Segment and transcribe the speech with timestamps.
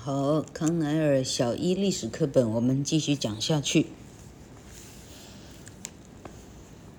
[0.00, 3.86] 好，康乃尔小一历史课本，我们继续讲下去。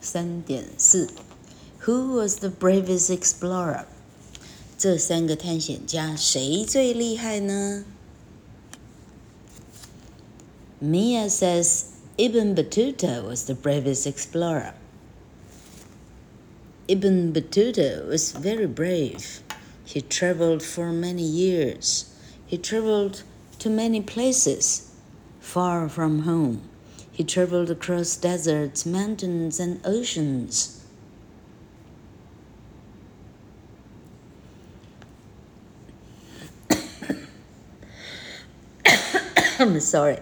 [0.00, 1.08] 三点四，
[1.82, 3.84] Who was the bravest explorer？
[4.76, 7.84] 这三个探险家谁最厉害呢？
[10.80, 11.86] Mia says
[12.16, 14.74] Ibn Battuta was the bravest explorer.
[16.86, 19.40] Ibn Battuta was very brave.
[19.84, 22.04] He traveled for many years.
[22.53, 23.23] He traveled
[23.57, 24.91] to many places
[25.39, 26.61] far from home.
[27.11, 30.85] He traveled across deserts, mountains, and oceans.
[39.59, 40.19] I'm sorry.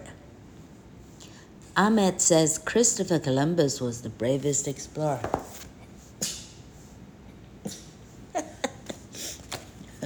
[1.75, 5.19] Ahmed says Christopher Columbus was the bravest explorer.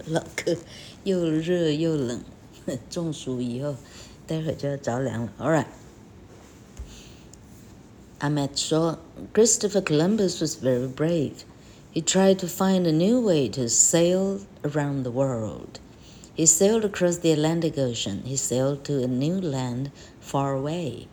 [0.06, 0.56] 老哥。
[1.04, 2.20] 又热又冷，
[2.90, 3.76] 中暑以后，
[4.26, 5.32] 待会就要着凉了。
[5.38, 5.66] All right.
[8.20, 8.98] Ahmed 说，
[9.32, 11.44] Christopher Columbus was very brave.
[11.92, 15.80] He tried to find a new way to sail around the world.
[16.36, 18.22] He sailed across the Atlantic Ocean.
[18.24, 21.06] He sailed to a new land far away.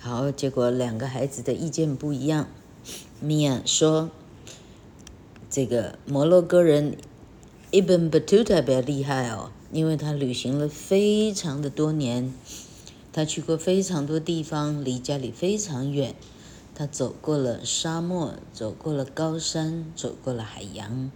[0.00, 2.48] 好，结果两个孩子的意见不一样。
[3.20, 4.10] 米娅说，
[5.49, 6.95] 这个摩洛哥人。
[7.71, 12.33] Ibn Batuta 比较厉害哦，因为他旅行了非常的多年，
[13.13, 16.15] 他去过非常多地方，离家里非常远，
[16.73, 21.11] 他走过了沙漠，走过了高山，走过了海洋。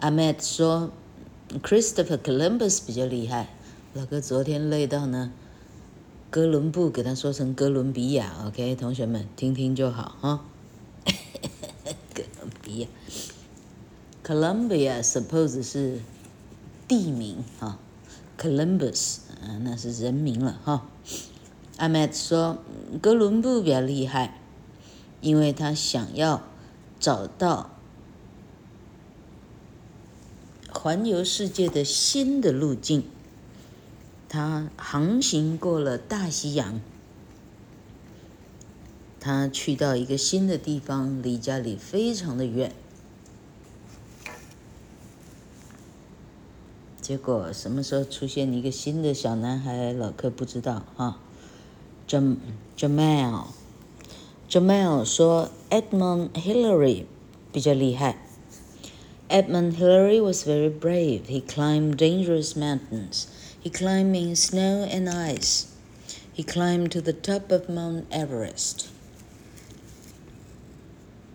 [0.00, 0.92] Ahmed 说
[1.60, 3.48] ，Christopher Columbus 比较厉害，
[3.94, 5.32] 老哥昨天累到呢，
[6.30, 10.44] 哥伦布给他说成哥伦比亚，OK，同学们听听就好哈，
[14.24, 15.00] 哥伦比亚。
[15.00, 16.00] Columbia suppose 是
[16.86, 17.78] 地名哈
[18.38, 20.86] ，Columbus 啊那是人名了哈。
[21.78, 22.58] 阿麦说
[23.00, 24.40] 哥伦布比较厉害，
[25.20, 26.42] 因为他想要
[27.00, 27.70] 找到
[30.70, 33.04] 环游世界的新的路径。
[34.28, 36.80] 他航行过了大西洋，
[39.22, 42.72] 他去到一个新的地方，离家里非常的远。
[47.00, 49.92] 结果什么时候出现一个新的小男孩？
[49.92, 51.20] 老柯不知道哈。
[52.08, 52.38] Jam
[52.76, 53.44] Jamal
[54.50, 57.04] Jamal 说 Edmund Hillary
[57.52, 58.16] 比较厉害。
[59.28, 61.26] Edmund Hillary was very brave.
[61.28, 63.26] He climbed dangerous mountains.
[63.62, 65.66] He climbed in snow and ice.
[66.34, 68.88] He climbed to the top of Mount Everest.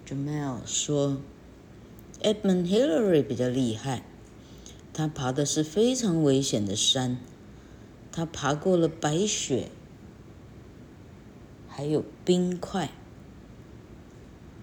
[0.07, 1.17] Jamal 说
[2.21, 4.03] Edmund Hillary 比较厉害。
[4.93, 7.19] 他爬的是非常危险的山，
[8.11, 9.69] 他爬过了白雪，
[11.67, 12.89] 还有冰块，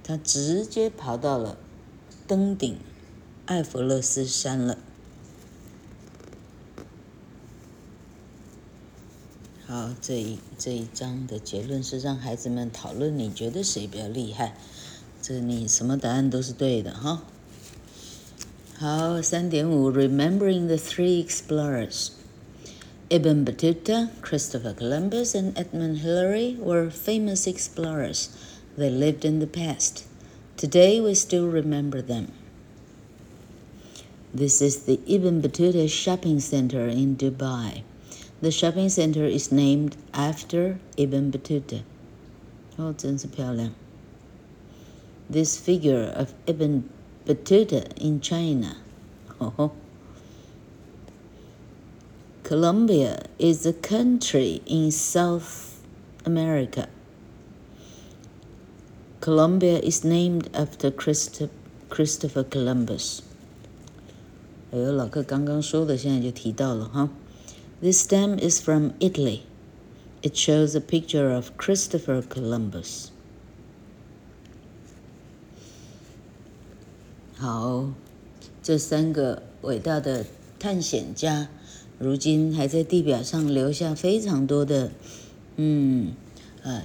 [0.03, 1.59] 他直接爬到了
[2.27, 2.77] 登顶
[3.47, 4.79] 艾弗勒斯山了。
[9.67, 14.57] 好，这一这一章的结论是让孩子们讨论，你觉得谁比较厉害？
[15.24, 17.24] 这你什么答案都是对的哈。
[18.78, 22.12] 好，三点五，Remembering the three explorers.
[23.10, 28.30] Ibn Battuta, Christopher Columbus, and Edmund Hillary were famous explorers.
[28.78, 30.04] They lived in the past.
[30.56, 32.32] Today we still remember them.
[34.34, 37.84] This is the Ibn Battuta shopping center in Dubai.
[38.42, 41.82] The shopping center is named after Ibn Battuta.
[42.78, 43.74] 哦，真是漂亮。
[45.30, 46.90] This figure of Ibn
[47.26, 48.78] Battuta in China.
[49.40, 49.72] Oh.
[52.44, 55.82] Colombia is a country in South
[56.26, 56.90] America.
[59.22, 61.50] Colombia is named after Christo
[61.90, 63.22] Christopher Columbus.
[64.72, 67.10] 哎呦，老客刚刚说的，现在就提到了哈。
[67.82, 69.42] This stamp is from Italy.
[70.22, 73.12] It shows a picture of Christopher Columbus.
[77.45, 77.91] 好，
[78.63, 80.25] 这三个伟大的
[80.59, 81.49] 探险家，
[81.99, 84.91] 如今还在地表上留下非常多的，
[85.57, 86.15] 嗯，
[86.63, 86.83] 呃，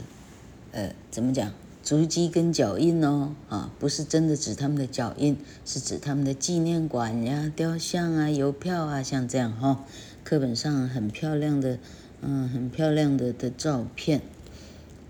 [0.74, 1.54] 呃，怎么讲？
[1.82, 9.86] 足迹跟脚印哦，啊，不是真的指他们的脚印，是指他们的纪念馆呀、雕像啊、邮票啊，像这样哈。
[10.26, 11.80] 课本上很漂亮的，
[12.22, 14.22] 嗯，很漂亮的的照片。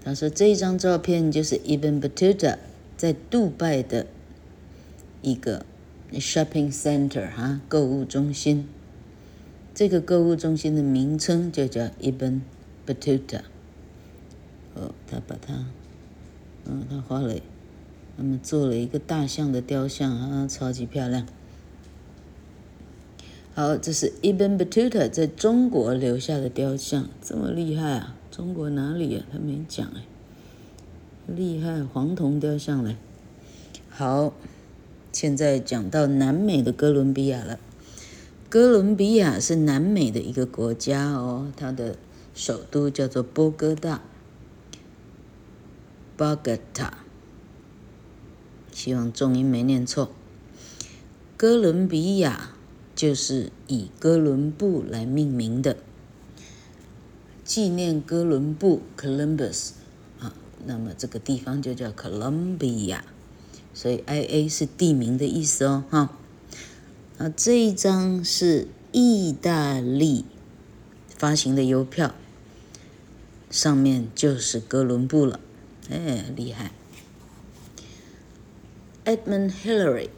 [0.03, 2.59] 他说这一张照片就是 Ibn Battuta
[2.95, 4.05] 在杜拜的。
[5.21, 5.65] 一个
[6.13, 8.67] shopping center 哈，购物中心。
[9.73, 12.41] 这个购物中心的名称就叫 Ibn
[12.85, 13.41] Batuta。
[14.75, 15.65] 哦，他把它，
[16.65, 17.35] 嗯，他画了，
[18.17, 21.25] 那么做了一个大象的雕像啊，超级漂亮。
[23.55, 28.15] 好，这是 Ibn Batuta 在中国留下的雕像，这么厉害啊！
[28.31, 29.25] 中国哪里啊？
[29.31, 30.03] 他没讲哎，
[31.27, 32.95] 厉害，黄铜雕像嘞。
[33.89, 34.33] 好，
[35.11, 37.59] 现在讲到南美的哥伦比亚了。
[38.49, 41.97] 哥伦比亚是南美的一个国家哦，它的
[42.33, 44.01] 首都叫做波哥大。
[46.17, 46.91] Bogota，
[48.73, 50.11] 希望重音没念错。
[51.37, 52.51] 哥伦比亚
[52.95, 55.77] 就是以哥伦布来命名的，
[57.45, 59.71] 纪念哥伦布 （Columbus）
[60.19, 60.33] 啊，
[60.65, 62.99] 那么这个地方就叫 Colombia，
[63.72, 66.16] 所以 I A 是地名的意思哦，哈。
[67.18, 70.24] 啊，这一张是意大利
[71.16, 72.14] 发行的邮票，
[73.50, 75.40] 上面就是哥伦布了。
[75.90, 76.72] 哎，厉害！
[79.04, 80.08] Edmund Hillary.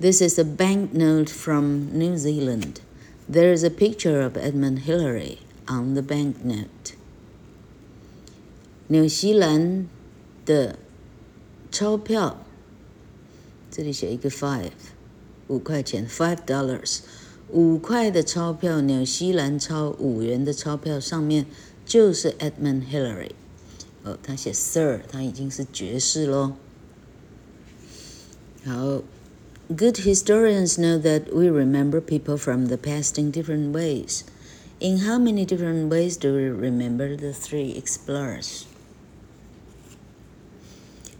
[0.00, 2.80] This is a banknote from New Zealand.
[3.30, 6.94] There is a picture of Edmund Hillary on the banknote.
[8.86, 9.86] 纽西兰
[10.46, 10.78] 的
[11.74, 12.44] 钞票，
[13.70, 14.70] 这里写一个 five，
[15.48, 17.00] 五块钱，five dollars，
[17.50, 21.46] 五块的钞票，纽西兰钞五元的钞票上面
[21.84, 23.32] 就是 Edmund Hillary。
[24.02, 26.54] 哦，他写 Sir，他已经是爵士喽。
[28.64, 29.02] 好，
[29.68, 34.22] Good historians know that we remember people from the past in different ways.
[34.80, 38.64] In how many different ways do we remember the three explorers?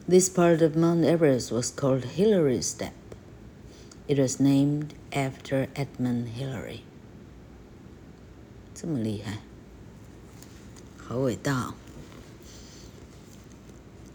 [0.07, 2.93] This part of Mount Everest was called Hillary Step.
[4.07, 6.81] It was named after Edmund Hillary.
[8.75, 9.39] 这么厉害，
[10.95, 11.73] 好伟大哦。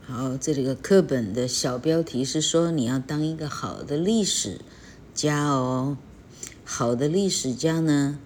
[0.07, 4.61] 好，这里个课本的小标题是说，你要当一个好的历史
[5.13, 5.99] 家哦。
[6.65, 8.21] 好的历史家呢，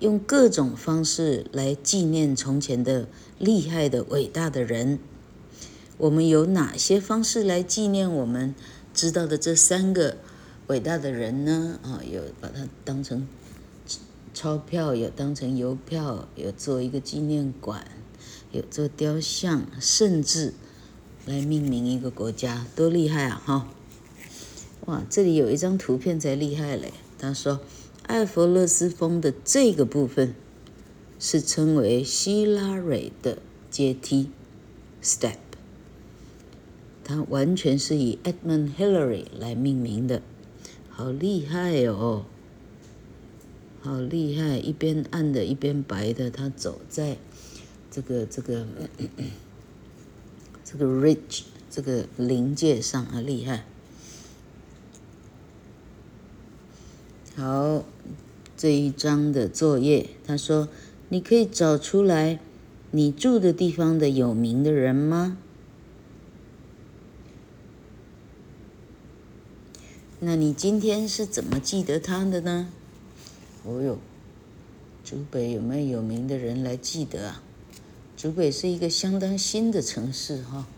[0.00, 3.08] 用各种方式来纪念从前的
[3.38, 4.98] 厉害的、伟大的人。
[6.02, 8.56] 我们有哪些方式来纪念我们
[8.92, 10.16] 知道的这三个
[10.66, 11.78] 伟大的人呢？
[11.84, 13.28] 啊，有把它当成
[14.34, 17.86] 钞票，有当成邮票，有做一个纪念馆，
[18.50, 20.54] 有做雕像，甚至。
[21.24, 23.40] 来命名一个国家，多厉害啊！
[23.46, 23.68] 哈，
[24.86, 26.92] 哇，这里有一张图片才厉害嘞。
[27.16, 27.60] 他说，
[28.08, 30.34] 艾佛勒斯峰的这个部分
[31.20, 33.38] 是称为希拉蕊的
[33.70, 34.30] 阶梯
[35.00, 35.36] （step），
[37.04, 40.22] 它完全是以 Edmund Hillary 来命名的，
[40.88, 42.24] 好厉害哦！
[43.82, 47.16] 好厉害，一边暗的，一边白的，他走在
[47.90, 48.66] 这个这个。
[50.64, 53.66] 这个 ridge 这个临界上啊，厉害。
[57.36, 57.84] 好，
[58.56, 60.68] 这一章的作业，他说
[61.10, 62.38] ：“你可以找出来
[62.90, 65.36] 你住的地方的有名的人吗？
[70.24, 72.68] 那你今天是怎么记得他的呢？”
[73.66, 73.98] 哦哟，
[75.02, 77.42] 竹北有没有有名的人来记得啊？
[78.16, 80.68] 竹北是一个相当新的城市，哈，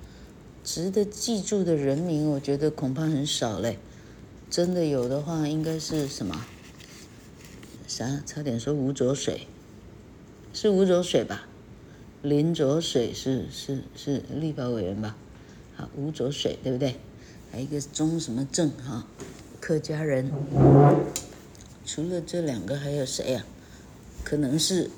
[0.65, 3.79] 值得记住的人名，我觉得恐怕很少嘞。
[4.49, 6.47] 真的有的话，应该是什么？
[7.87, 8.23] 啥？
[8.25, 9.47] 差点说吴浊水，
[10.55, 11.47] 是吴浊水吧？
[12.23, 15.15] 林浊水是是是立法委员吧？
[15.77, 16.97] 好，吴浊水对不对？
[17.53, 19.07] 还有一个钟什么正哈，
[19.65, 20.31] 客家人。
[21.87, 23.47] 除了这两个，还有谁呀？
[24.23, 24.91] 可能是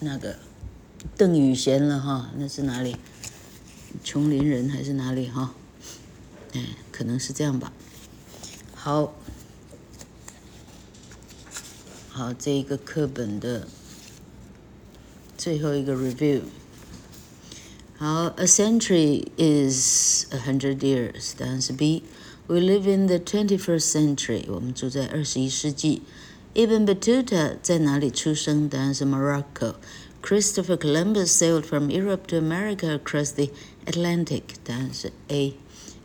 [0.00, 0.36] 那个。
[1.16, 2.96] 邓雨贤了哈，那是哪里？
[4.02, 5.54] 琼林人还是哪里哈？
[6.54, 7.72] 哎，可能是这样吧。
[8.74, 9.14] 好，
[12.08, 13.68] 好，这一个课本的
[15.36, 16.40] 最后一个 review。
[17.96, 21.34] 好，a century is a hundred years。
[21.38, 22.02] 答案是 B。
[22.47, 24.45] We live in the twenty-first century。
[24.47, 26.01] 我们住在二十一世纪。
[26.53, 28.69] Ibn Battuta 在哪里出生？
[28.69, 33.49] 答案是 Morocco。Christopher Columbus sailed from Europe to America across the
[33.85, 34.43] Atlantic.
[34.63, 35.55] 答案是 A.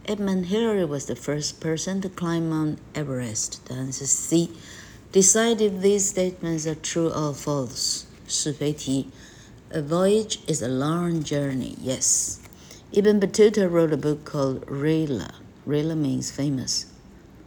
[0.07, 3.59] Edmund Hillary was the first person to climb Mount Everest.
[3.67, 4.51] 答案是 C.
[5.13, 8.05] Decide if these statements are true or false.
[8.27, 9.09] 是非题。
[9.71, 11.77] A voyage is a long journey.
[11.83, 12.39] Yes.
[12.93, 15.31] Ibn Battuta wrote a book called Rihla.
[15.67, 16.87] really means famous.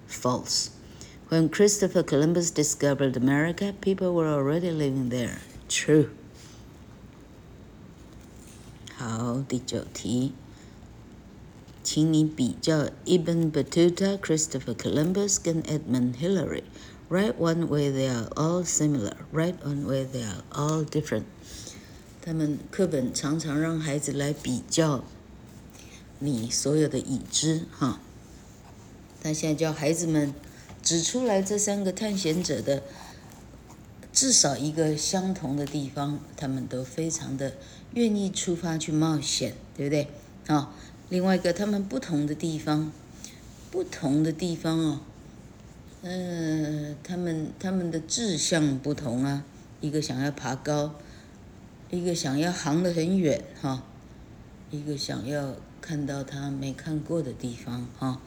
[0.07, 0.71] False.
[1.29, 5.39] When Christopher Columbus discovered America, people were already living there.
[5.69, 6.09] True.
[8.97, 10.33] 好，第九题，
[11.81, 16.63] 请你比较 Ibn Battuta, Christopher Columbus 跟 Edmund Hillary.
[17.09, 19.17] Write one way they are all similar.
[19.31, 21.23] Write one way they are all different.
[22.21, 25.03] 他们课本常常让孩子来比较
[26.19, 27.99] 你所有的已知，哈。
[29.26, 30.32] 那现在叫孩子们
[30.84, 32.84] 指出来这三个探险者的
[34.12, 37.54] 至少一个相同的地方，他们都非常的。
[37.94, 40.06] 愿意出发去冒险，对不对？
[40.46, 40.72] 啊，
[41.08, 42.92] 另外一个他们不同的地方，
[43.72, 45.00] 不同的地方哦，
[46.02, 49.44] 呃，他们他们的志向不同啊，
[49.80, 50.94] 一个想要爬高，
[51.90, 53.82] 一个想要航得很远哈，
[54.70, 58.20] 一个想要看到他没看过的地方哈，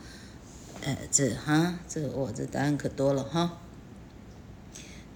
[0.82, 3.60] 呃，这哈，这我这答案可多了哈。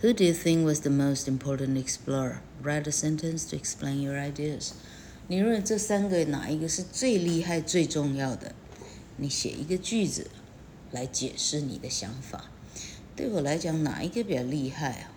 [0.01, 2.39] Who do you think was the most important explorer?
[2.61, 4.71] Write a sentence to explain your ideas.
[5.27, 8.53] 你认为这三个哪一个是最厉害、最重要的？
[9.15, 10.27] 你写一个句子
[10.91, 12.45] 来解释你的想法。
[13.15, 15.11] 对我来讲，哪一个比较厉害啊？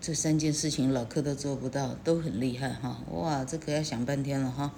[0.00, 3.02] 这三件事情老柯都做不到，都很厉害哈！
[3.10, 4.72] 哇，这可要想半天了哈。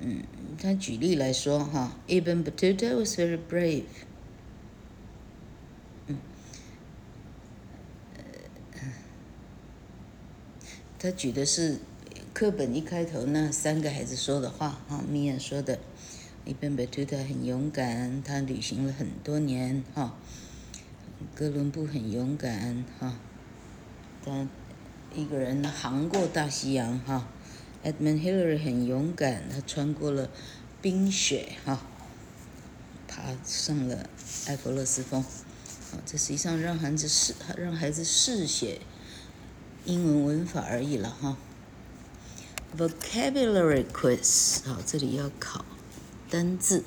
[0.00, 0.22] 嗯，
[0.60, 3.84] 他举例来说哈，Ibn batuta was very brave.
[6.08, 6.18] 嗯。
[10.98, 11.78] 他举的是
[12.34, 15.78] 课本一开头那三个孩子说的话，哈，米娅说的
[16.44, 20.16] ，Ibn batuta 很勇敢，他旅行了很多年，哈，
[21.36, 23.14] 哥伦布很勇敢，哈，
[24.24, 24.48] 他
[25.14, 27.28] 一个人航过大西洋，哈。
[27.84, 30.30] ，Edmund Hillary 很勇敢，他穿过了
[30.80, 31.80] 冰雪，哈，
[33.06, 34.08] 爬上了
[34.46, 38.80] 埃弗勒斯峰，啊，这实际上让孩子试，让孩子试写。
[39.84, 41.38] 英文文法而已了哈。
[42.76, 45.64] Vocabulary quiz，好，这里要考
[46.28, 46.84] 单字。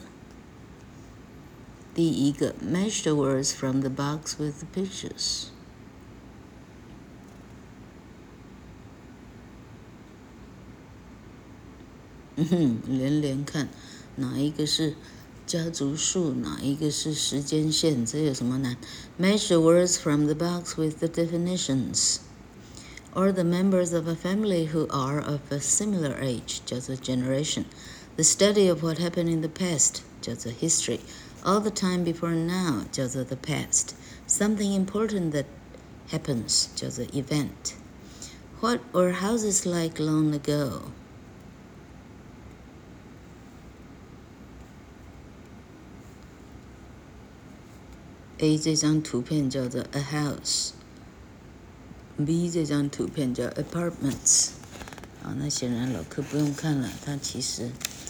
[1.95, 5.45] 第一个，match the words from the box with the pictures。
[12.40, 13.68] 嗯哼，连连看，
[14.16, 14.94] 哪一个是
[15.46, 18.76] 家族树，哪一个是时间线，这有什么难？
[19.18, 25.18] Match the words from the box with the definitions。or the members of a family who are
[25.18, 27.64] of a similar age, 叫做 generation.
[28.16, 31.00] The study of what happened in the past, 叫做 history.
[31.42, 33.94] All the time before now, 叫做 the past.
[34.28, 35.46] Something important that
[36.10, 37.72] happens, 叫做 event.
[38.60, 40.82] What were houses like long ago?
[48.43, 50.71] A 这张图片叫做 a house。
[52.25, 54.49] B 这张图片叫 apartments，
[55.23, 57.69] 啊，那显然老客不用看了，它其实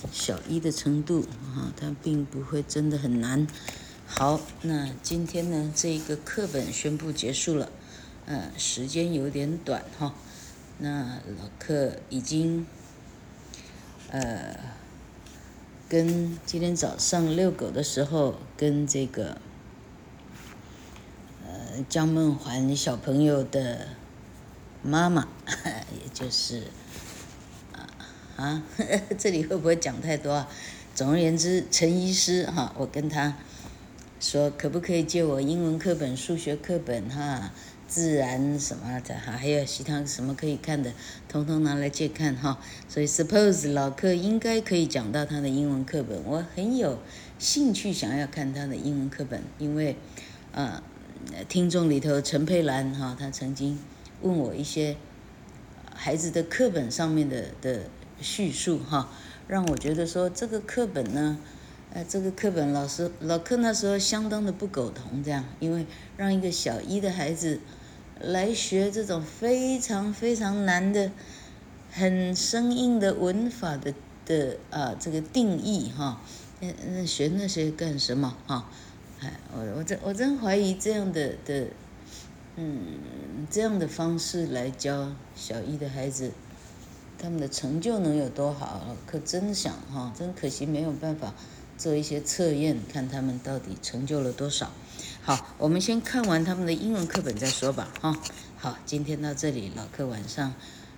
[0.10, 1.24] 小一的程度，
[1.54, 3.46] 哈，它并不会真的很难。
[4.08, 7.70] 好，那今天呢，这一个课本宣布结束了，
[8.26, 10.14] 呃，时间有点短哈，
[10.78, 12.66] 那老客已经，
[14.10, 14.58] 呃，
[15.90, 19.38] 跟今天早上遛狗的时候跟这个，
[21.90, 23.88] 江梦环小朋友的。
[24.84, 26.64] 妈妈， 也就是
[27.72, 27.86] 啊
[28.36, 28.64] 啊，
[29.16, 30.50] 这里会不会讲太多啊？
[30.96, 33.36] 总而言之，陈医师哈，我跟他
[34.20, 37.52] 说，可不可以借我英文课本、数学课本哈、
[37.88, 40.92] 自然什么的哈，还有其他什么可以看的，
[41.30, 42.58] 统统拿来借看哈。
[42.90, 46.98] 所以，suppose 老客应该可以讲到他的英文课本，我很有
[47.38, 49.96] 兴趣想要看他的英文课本，因为
[50.54, 50.82] 啊，
[51.48, 53.80] 听众里头陈佩兰哈，他曾经。
[54.24, 54.98] 问我一些
[55.96, 57.80] 孩子的课本上面的的
[58.22, 59.10] 叙述哈，
[59.48, 61.40] 让我觉得说这个课本呢，
[61.92, 65.88] 呃，这个课本老师老课那时候相当的不苟同，这样，因为
[66.18, 67.62] 让一个小一的孩子
[68.20, 71.12] 来学这种非常非常难的、
[71.92, 73.92] 很生硬的文法的
[74.24, 76.22] 的啊这个定义哈，
[76.60, 78.70] 那那学那些干什么哈？
[79.22, 81.68] 哎，我我真我真怀疑这样的的。
[82.58, 83.00] 嗯，
[83.50, 86.34] 这样的方式来教小一的孩子，
[87.18, 88.94] 他们的成就能有多好？
[89.08, 91.34] 可真想哈，真可惜没有办法
[91.78, 94.70] 做一些测验，看他们到底成就了多少。
[95.22, 97.88] 好，我们先看完他们的英文课本再说吧。
[98.02, 98.20] 哈，
[98.58, 100.54] 好，今天到这里，老客晚上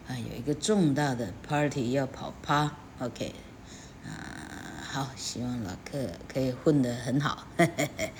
[0.07, 3.31] 啊有一个重大的 party 要跑趴，OK，
[4.03, 4.09] 啊，
[4.93, 7.47] 好，希望老客可以混得很好。
[7.57, 8.13] 嘿嘿嘿